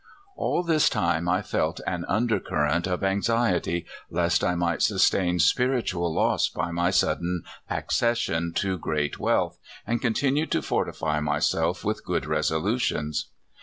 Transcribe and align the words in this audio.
All 0.35 0.63
this 0.63 0.89
time 0.89 1.29
I 1.29 1.43
felt 1.43 1.79
an 1.85 2.05
under 2.07 2.39
current 2.39 2.87
of 2.87 3.03
anxiety 3.03 3.85
lest 4.09 4.43
I 4.43 4.55
might 4.55 4.81
sustain 4.81 5.37
spiritual 5.37 6.11
loss 6.11 6.49
by 6.49 6.71
my 6.71 6.89
sudden 6.89 7.43
accession 7.69 8.51
to 8.55 8.79
great 8.79 9.19
wealth, 9.19 9.59
and 9.85 10.01
continued 10.01 10.49
to 10.53 10.63
fortify 10.63 11.19
myself 11.19 11.85
with 11.85 12.03
good 12.03 12.25
resolutions. 12.25 13.27